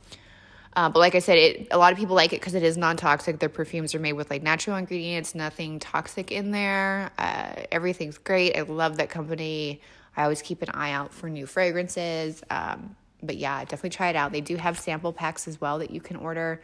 [0.76, 2.78] Uh, but like I said, it a lot of people like it because it is
[2.78, 3.39] non toxic.
[3.39, 7.11] Their perfumes are made with like natural ingredients, nothing toxic in there.
[7.17, 8.55] Uh, everything's great.
[8.55, 9.82] I love that company.
[10.15, 12.43] I always keep an eye out for new fragrances.
[12.49, 14.32] Um, but yeah, definitely try it out.
[14.32, 16.61] They do have sample packs as well that you can order.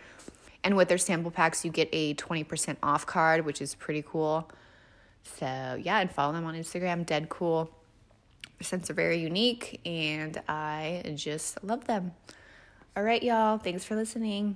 [0.64, 4.50] And with their sample packs, you get a 20% off card, which is pretty cool.
[5.24, 7.70] So yeah, and follow them on Instagram, Dedcool.
[8.60, 12.14] Their scents are very unique, and I just love them.
[12.98, 13.58] All right, y'all.
[13.58, 14.56] Thanks for listening.